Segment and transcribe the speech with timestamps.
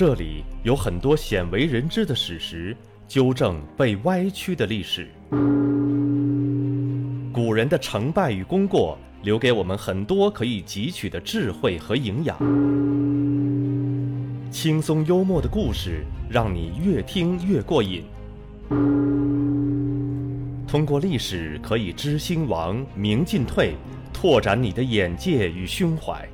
[0.00, 2.74] 这里有很多鲜为人知的史实，
[3.06, 5.10] 纠正被歪曲的历史。
[7.30, 12.38] 古人的成败与功过，留给我们很多可以汲取的智慧和营养。
[14.50, 18.02] 轻松幽默的故事，让你越听越过瘾。
[20.66, 23.74] 通过历史，可以知兴亡，明进退，
[24.14, 26.26] 拓展你的眼界与胸怀。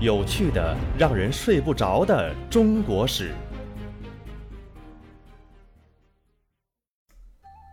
[0.00, 3.34] 有趣的、让人睡不着的中国史。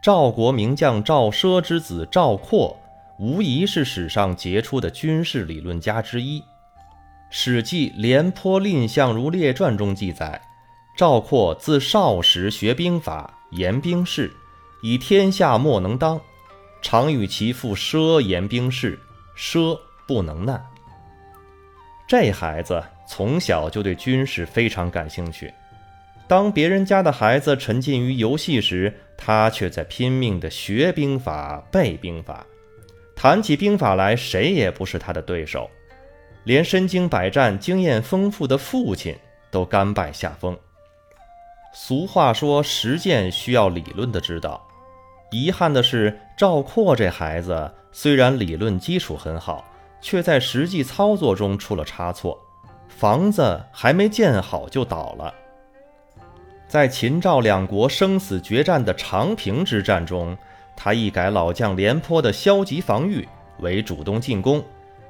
[0.03, 2.77] 赵国名将赵奢之子赵括，
[3.17, 6.41] 无疑是史上杰出的军事理论家之一。
[7.29, 10.41] 《史记·廉颇蔺相如列传》中记载，
[10.97, 14.33] 赵括自少时学兵法，言兵事，
[14.81, 16.19] 以天下莫能当，
[16.81, 18.99] 常与其父奢言兵事，
[19.37, 20.61] 奢不能难。
[22.07, 25.53] 这孩子从小就对军事非常感兴趣。
[26.25, 32.45] 当别人家的孩子沉浸于游戏时，他却在拼命地学兵法、背兵法。
[33.15, 35.69] 谈起兵法来，谁也不是他的对手，
[36.43, 39.15] 连身经百战、经验丰富的父亲
[39.49, 40.57] 都甘拜下风。
[41.73, 44.65] 俗话说：“实践需要理论的指导。”
[45.31, 49.65] 遗憾的是，赵括这孩子虽然理论基础很好。
[50.01, 52.39] 却在实际操作中出了差错，
[52.87, 55.33] 房子还没建好就倒了。
[56.67, 60.37] 在秦赵两国生死决战的长平之战中，
[60.75, 63.27] 他一改老将廉颇的消极防御，
[63.59, 64.63] 为主动进攻，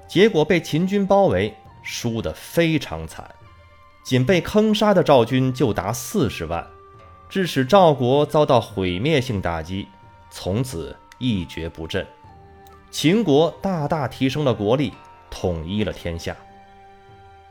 [0.08, 3.28] 结果被秦军包围，输得非常惨，
[4.04, 6.66] 仅被坑杀的赵军就达四十万，
[7.28, 9.88] 致使赵国遭到毁灭性打击，
[10.30, 12.06] 从此一蹶不振。
[12.90, 14.94] 秦国大大提升了国力，
[15.30, 16.36] 统一了天下。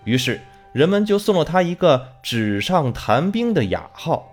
[0.04, 0.40] 于是
[0.72, 4.32] 人们就送了他一个“纸上谈兵”的雅号。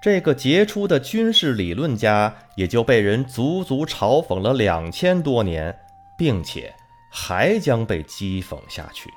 [0.00, 5.76] 这个杰出的军事理论家也就被人足足嘲讽了两千多年，
[6.16, 6.72] 并且
[7.10, 9.10] 还将被讥讽下去。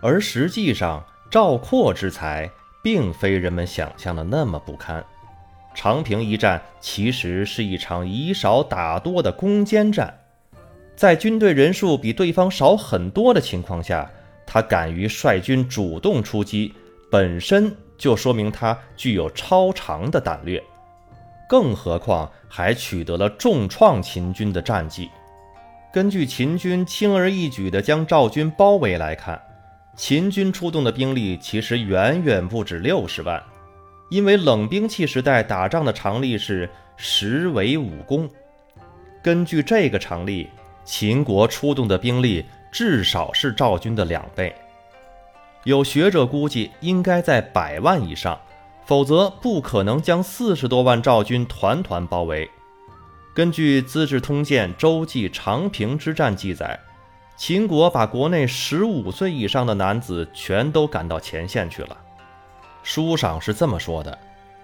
[0.00, 2.50] 而实际上，赵括之才
[2.82, 5.04] 并非人们想象的那么不堪。
[5.76, 10.12] 长平一战其实是一场以少打多的攻坚战，
[10.96, 14.10] 在军队人数比对方少很多的情况下，
[14.46, 16.72] 他敢于率军主动出击，
[17.10, 20.60] 本身就说明他具有超长的胆略，
[21.46, 25.10] 更何况还取得了重创秦军的战绩。
[25.92, 29.38] 根据秦军轻而易举地将赵军包围来看，
[29.94, 33.42] 秦军出动的兵力其实远远不止六十万。
[34.08, 38.28] 因为冷兵器时代打仗的常例是十围五攻，
[39.22, 40.48] 根据这个常例，
[40.84, 44.54] 秦国出动的兵力至少是赵军的两倍。
[45.64, 48.40] 有学者估计应该在百万以上，
[48.84, 52.48] 否则不可能将四十多万赵军团团包围。
[53.34, 56.78] 根据《资治通鉴·周记·长平之战》记载，
[57.36, 61.96] 秦国把国内十五岁以上的男子全都赶到前线去了。
[62.86, 64.16] 书上是这么说的：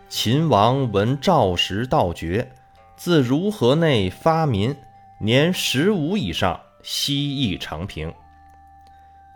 [0.09, 2.49] 秦王闻赵时道绝，
[2.95, 4.77] 自如河内发民，
[5.19, 8.15] 年十五以上，西邑长平。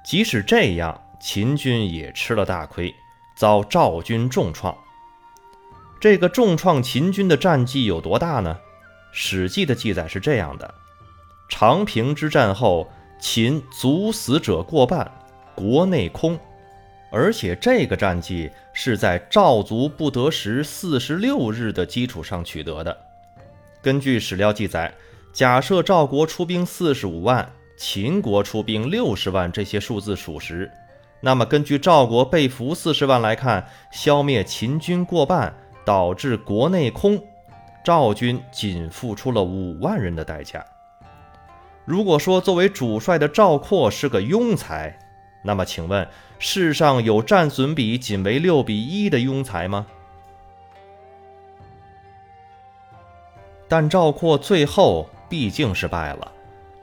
[0.04, 2.94] 即使这样，秦军也吃了大亏，
[3.36, 4.72] 遭赵军重创。
[6.00, 8.56] 这个重创秦军的战绩有多大呢？
[9.10, 10.74] 《史记》的记载是这样的：
[11.48, 12.88] 长平之战后，
[13.18, 15.10] 秦卒死者过半，
[15.56, 16.38] 国内空。
[17.12, 22.94] 而且这个战绩是在赵族不得食四十六日的基础上取得的。
[23.80, 24.92] 根据史料记载，
[25.32, 30.70] 假设赵国出兵四十五万，秦国出兵六十万，这些数字属实，
[31.22, 37.18] 那么根据赵国被俘四十万来看，消灭秦军过半，导致国内空，
[37.82, 40.62] 赵军仅付出了五万人的代价。
[41.86, 44.98] 如果说作为主帅的赵括是个庸才，
[45.46, 46.06] 那么，请问
[46.40, 49.86] 世上有战损比仅为六比一的庸才吗？
[53.68, 56.32] 但赵括最后毕竟是败了。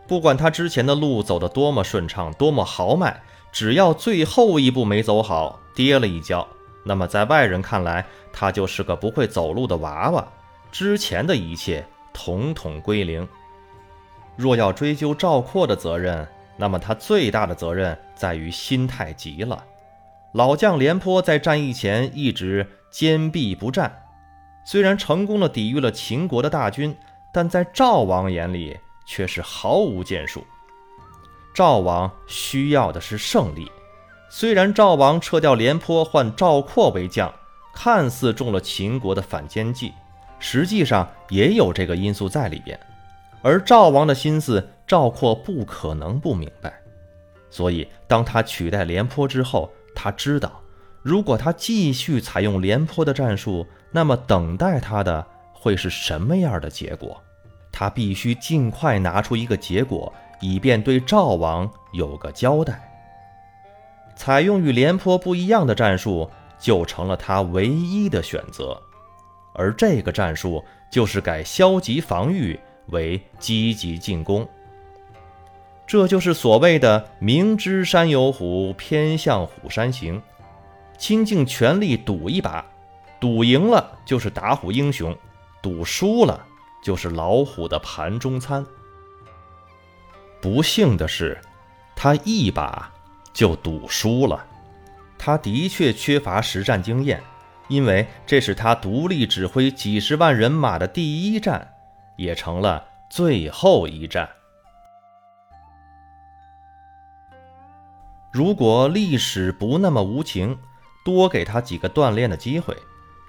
[0.08, 3.22] 不管他之前的路走得多么顺畅，多么豪迈，
[3.52, 6.48] 只要最后一步没走好，跌了一跤，
[6.86, 10.26] 那么在外人看来，他就是个不会走路的娃娃。
[10.72, 13.28] 之前的一切统统归零。
[14.38, 16.26] 若要追究赵括的责任，
[16.58, 19.64] 那么他最大的责任在于心态急了。
[20.34, 23.92] 老将廉颇在战役前一直坚壁不战，
[24.66, 26.96] 虽然成功的抵御了秦国的大军，
[27.32, 30.44] 但在赵王眼里却是毫无建树。
[31.54, 33.72] 赵王需要的是胜利。
[34.28, 37.32] 虽然赵王撤掉廉颇，换赵括为将，
[37.72, 39.94] 看似中了秦国的反间计，
[40.40, 42.80] 实际上也有这个因素在里边。
[43.44, 46.74] 而赵王的心思，赵括不可能不明白。
[47.50, 50.62] 所以，当他取代廉颇之后，他知道，
[51.02, 57.22] 如果他继续采用廉颇的战术，那么等待他的会是什么样的结果？
[57.72, 62.90] 他必须尽快拿出一个结果，以便对赵王有个交代。
[64.16, 66.30] 采用与廉颇不一样的战术，
[66.60, 68.80] 就成了他唯一的选择。
[69.56, 74.48] 而这个战术就是改消极防御为积极进攻。
[75.86, 80.22] 这就是所谓的“明知山有虎，偏向虎山行”。
[80.98, 82.66] 倾尽全力赌一把，
[83.20, 85.16] 赌赢了就是打虎英雄，
[85.62, 86.46] 赌输了
[86.84, 88.66] 就是老虎的盘中餐。
[90.42, 91.40] 不幸的是，
[91.96, 92.90] 他一把。
[93.34, 94.46] 就赌输了，
[95.18, 97.20] 他的确缺乏实战经验，
[97.68, 101.74] 因为这是他独立指挥几十万人马的第一战，
[102.16, 104.30] 也成了最后一战。
[108.34, 110.58] 如果历史不那么无情，
[111.06, 112.76] 多给他几个锻炼的机会，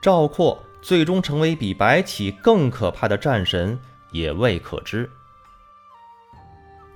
[0.01, 3.79] 赵括最终成为比白起更可怕的战神
[4.13, 5.09] 也未可知。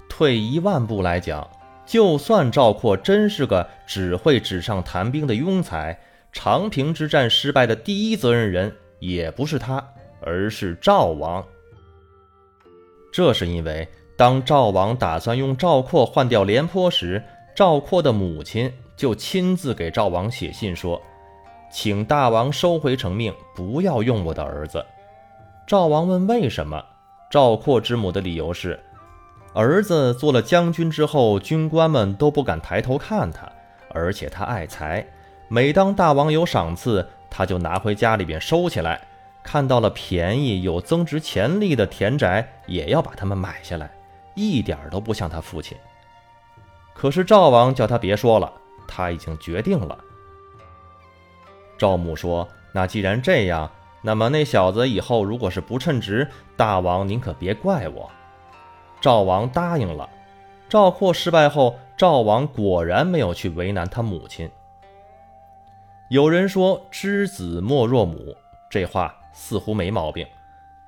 [0.08, 1.46] 退一万步来讲。
[1.86, 5.98] 就算赵括真是个只会纸上谈兵的庸才，
[6.30, 9.82] 长平之战失败的第一责任人也不是他，
[10.20, 11.42] 而是赵王。
[13.10, 13.88] 这是因为，
[14.18, 17.24] 当赵王打算用赵括换掉廉颇时，
[17.58, 21.02] 赵括的母亲就亲自给赵王写信说
[21.72, 24.86] ：“请大王收回成命，不要用我的儿子。”
[25.66, 26.80] 赵王问为什么，
[27.28, 28.78] 赵括之母的理由是。
[29.54, 33.50] 儿子做了将军之后，军官们都不敢抬头看他，
[33.90, 35.04] 而且他爱财。
[35.48, 39.00] 每当大王有赏赐，他就拿回家里边收起来。
[39.42, 43.90] 看到了便宜有增值潜力的田宅，也要把它们买下来，
[44.36, 45.76] 一点都不像他父亲。
[47.00, 48.52] 可是赵王叫他别说了，
[48.88, 49.96] 他已经决定了。
[51.78, 53.70] 赵母说：“那既然这样，
[54.02, 58.10] 那么那小子以后如果是不称职，大王您可别怪我。”
[59.00, 60.10] 赵王答应了。
[60.68, 64.50] 赵括失败后，赵王果然没有去为难他母亲。
[66.10, 68.36] 有人说“知子莫若母”，
[68.68, 70.26] 这话似乎没毛病。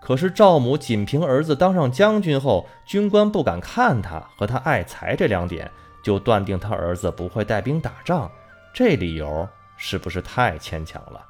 [0.01, 5.71] 可是赵母仅凭儿子当上将军后，军官不敢看他和他爱财这两点，
[6.03, 8.31] 就断定他儿子不会带兵打仗，
[8.73, 11.25] 这理由是不是太牵强了？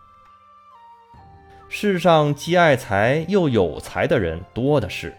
[1.69, 5.15] 世上既爱财又有才的人多的是。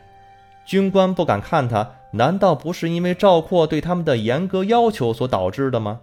[0.66, 6.00] 军官不敢看他，难道不是因为赵括对他们的严格要求所导致的吗？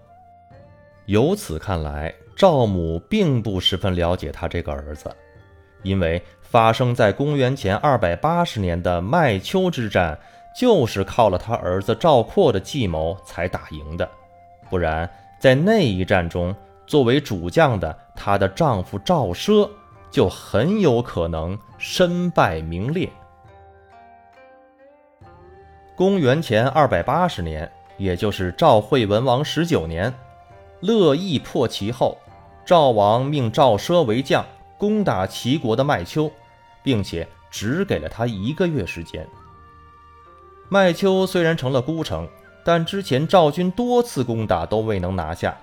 [1.07, 5.11] 由此看来，赵母并不十分了解他这个儿子，
[5.83, 10.19] 因为发生在公元前二百八十年的麦丘之战，
[10.59, 14.11] 就是靠了他儿子赵括的计谋才打赢的，
[14.69, 15.09] 不然
[15.39, 16.53] 在那一战中，
[16.85, 19.71] 作为主将的她的丈夫赵奢
[20.11, 23.09] 就很有可能身败名裂。
[25.95, 30.13] 公元前二百八十年，也就是赵惠文王十九年，
[30.81, 32.19] 乐毅破齐后，
[32.65, 34.45] 赵王命赵奢为将，
[34.77, 36.29] 攻打齐国的麦丘，
[36.83, 39.25] 并且只给了他一个月时间。
[40.71, 42.29] 麦丘虽然成了孤城，
[42.63, 45.57] 但之前赵军多次攻打都未能拿下，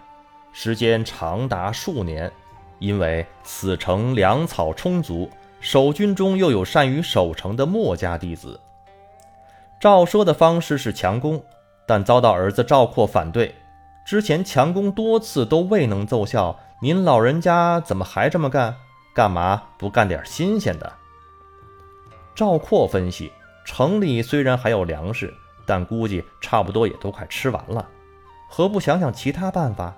[0.51, 2.31] 时间长达数年。
[2.79, 5.29] 因为此城粮草充足，
[5.61, 8.59] 守军中又有善于守城的墨家弟子。
[9.79, 11.41] 赵奢的方式是强攻，
[11.85, 13.53] 但遭到儿子赵括反对。
[14.05, 18.75] 之前强攻多次都未能奏效，您老人家怎么还这么干？
[19.13, 20.91] 干嘛不干点新鲜的？
[22.35, 23.31] 赵括分析，
[23.65, 25.33] 城里虽然还有粮食，
[25.65, 27.85] 但估计差不多也都快吃完了，
[28.47, 29.93] 何不想想其他办法？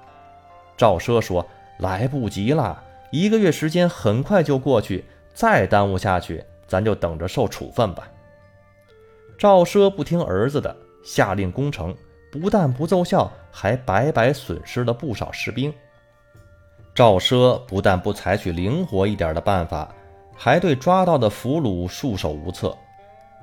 [0.77, 1.45] 赵奢说
[1.79, 2.81] ：“来不及了，
[3.11, 8.07] 一个月时间很快就过去，再耽误下去，咱就等着受处分吧。”
[9.37, 11.95] 赵奢不听儿子的，下令攻城，
[12.31, 15.73] 不但不奏效，还白白损失了不少士兵。
[16.95, 19.93] 赵奢不但不采取灵活一点的办法，
[20.35, 22.75] 还对抓到的俘虏束手无策，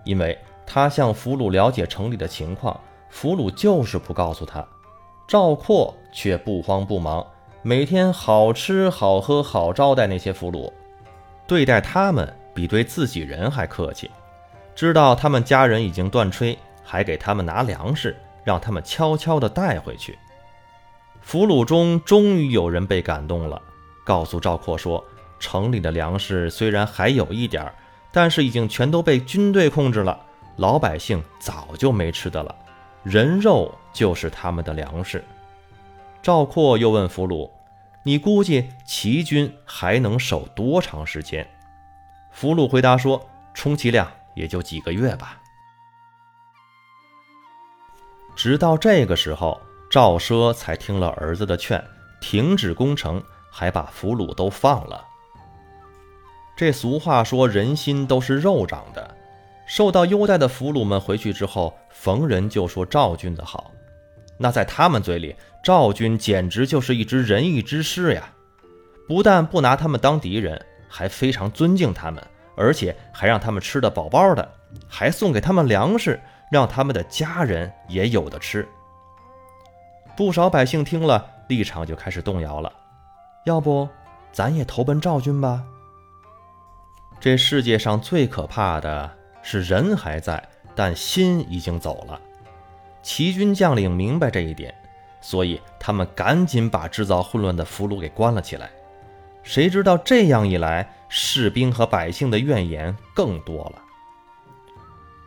[0.04, 2.78] 因为他向俘虏了解城里的情况，
[3.10, 4.66] 俘虏就是不告诉他。
[5.26, 7.26] 赵括却不慌不忙，
[7.62, 10.70] 每天好吃好喝好招待那些俘虏，
[11.46, 14.10] 对待他们比对自己人还客气。
[14.74, 20.18] 知道他们家人已经断炊，还给他们拿粮食，让他们悄悄地带回去。
[21.22, 23.60] 俘虏中终于有人被感动了，
[24.04, 25.02] 告诉赵括说
[25.40, 27.74] ：“城里的粮食虽然还有一点儿，
[28.14, 30.18] 但是已经全都被军队控制了，
[30.56, 32.54] 老百姓早就没吃的了，
[33.02, 35.22] 人肉就是他们的粮食。”
[36.22, 37.50] 赵括又问俘虏
[38.04, 41.46] ：“你估计齐军还能守多长时间？”
[42.32, 45.40] 俘虏回答说：“充其量也就几个月吧。”
[48.36, 49.60] 直到这个时候。
[49.90, 51.80] 赵奢才听了儿子的劝，
[52.20, 55.06] 停止攻城，还把俘虏都放了。
[56.56, 59.14] 这俗话说：“人心都是肉长的。”
[59.66, 63.70] 受到优待的俘虏们回去之后，逢人就说赵军的好。
[64.36, 68.30] 那在他们嘴里，赵军简直就是一支仁义之师呀！
[69.08, 72.22] 不但不拿他们当敌人，还非常尊敬他们，
[72.56, 74.46] 而且还让他们吃得饱饱的，
[74.86, 76.20] 还送给他们粮食，
[76.50, 78.68] 让他们的家人也有的吃。
[80.16, 82.72] 不少百姓听了，立场就开始动摇了。
[83.46, 83.88] 要不，
[84.30, 85.64] 咱也投奔赵军吧？
[87.20, 89.10] 这世界上最可怕的
[89.42, 90.42] 是人还在，
[90.74, 92.20] 但心已经走了。
[93.02, 94.74] 齐军将领明白这一点，
[95.20, 98.70] 所以他们赶紧把制造混乱的俘虏给关了起来。
[99.42, 103.82] 谁知道这样一来，士兵和百姓的怨言更多了。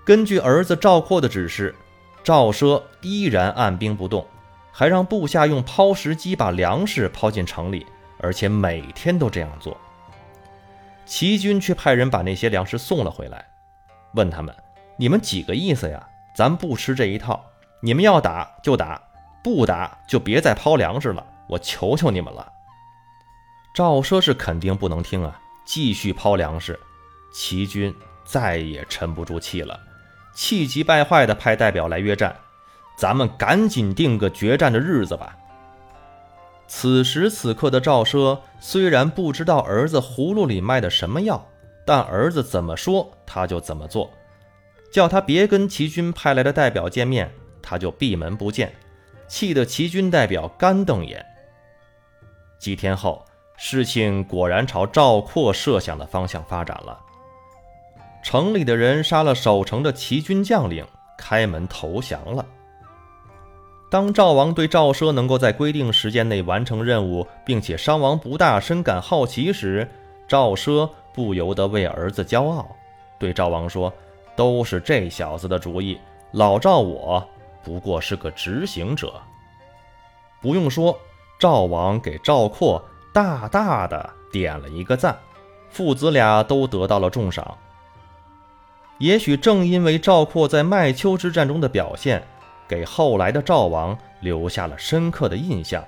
[0.06, 1.76] 根据儿子赵括的指示，
[2.24, 4.26] 赵奢依然按兵不动。
[4.70, 7.84] 还让部下用抛石机把粮食抛进城里，
[8.20, 9.76] 而且每天都这样做。
[11.08, 13.48] 齐军却派人把那些粮食送了回来，
[14.14, 14.54] 问他们
[14.98, 16.08] ：“你们几个意思呀？
[16.36, 17.44] 咱不吃这一套，
[17.82, 19.02] 你们要打就打，
[19.42, 22.52] 不打就别再抛粮食了，我求求你们了。”
[23.74, 26.78] 赵奢是肯定不能听啊，继续抛粮食。
[27.34, 27.94] 齐军
[28.26, 29.80] 再也沉不住气了，
[30.34, 32.36] 气急败坏地派代表来约战。
[32.98, 35.38] 咱们赶紧定个决战的日子吧。
[36.68, 41.48] 此时此刻的赵奢虽然不知道儿子葫芦里卖的什么药，
[41.86, 44.12] 但儿子怎么说他就怎么做。
[44.92, 47.32] 叫他别跟齐军派来的代表见面，
[47.62, 48.74] 他就闭门不见，
[49.28, 51.26] 气得齐军代表干瞪眼。
[52.60, 53.24] 几天后，
[53.58, 57.00] 事情果然朝赵括设想的方向发展了。
[58.24, 60.86] 城里的人杀了守城的齐军将领，
[61.18, 62.46] 开门投降了。
[63.90, 69.90] 当赵王对赵奢能够在规定时间内完成任务，并且伤亡不大，深感好奇时，
[70.28, 72.68] 赵奢不由得为儿子骄傲，
[73.18, 73.94] 对赵王说
[74.36, 75.98] ：“都是这小子的主意，
[76.34, 77.26] 老赵我
[77.64, 79.14] 不过是个执行者。”
[80.42, 80.98] 不用说，
[81.40, 85.18] 赵王给赵括大大的点了一个赞，
[85.70, 87.58] 父子俩都得到了重赏。
[88.98, 92.22] 也许正因为赵括在麦丘之战中的表现。
[92.68, 95.84] 给后来的赵王留下了深刻的印象，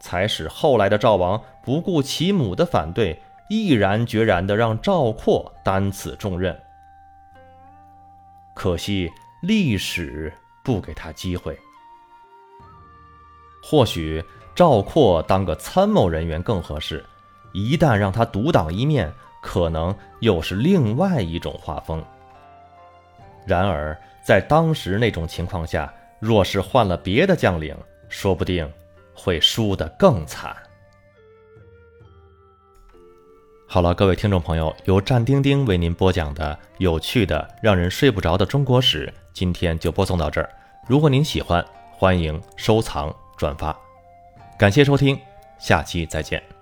[0.00, 6.58] 才使后来的赵王不顾其母的反对，毅然决然地让赵括担此重任。
[8.54, 9.10] 可惜
[9.42, 11.58] 历史不给他机会。
[13.62, 14.22] 或许
[14.54, 17.04] 赵括当个参谋人员更合适，
[17.52, 19.12] 一旦让他独当一面，
[19.42, 22.04] 可能又是另外一种画风。
[23.44, 25.92] 然而在当时那种情况下，
[26.24, 27.76] 若是换了别的将领，
[28.08, 28.66] 说不定
[29.12, 30.56] 会输得更惨。
[33.66, 40.48] 好了，各位听众朋友，由战丁丁为您播讲的有趣的、让人睡不着的中国史，今天就播送到这儿。
[40.88, 41.62] 如果您喜欢，
[41.92, 43.78] 欢迎收藏转发，
[44.58, 45.20] 感谢收听，
[45.58, 46.53] 下期再见。